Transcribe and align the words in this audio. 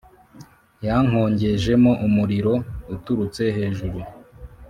Yankongejemo 0.85 1.91
umuriro 2.07 2.53
uturutse 2.93 3.43
hejuru, 3.57 3.99